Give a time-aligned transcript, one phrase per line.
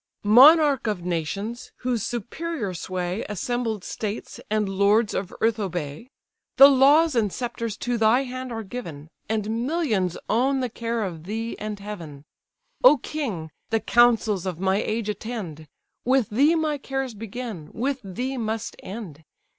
[0.23, 1.71] "Monarch of nations!
[1.85, 6.09] whose superior sway Assembled states, and lords of earth obey,
[6.57, 11.25] The laws and sceptres to thy hand are given, And millions own the care of
[11.25, 12.25] thee and Heaven.
[12.83, 13.51] O king!
[13.69, 15.67] the counsels of my age attend;
[16.03, 19.23] With thee my cares begin, with thee must end.